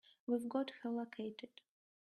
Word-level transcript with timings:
We've 0.25 0.49
got 0.49 0.71
her 0.81 0.89
located. 0.89 1.49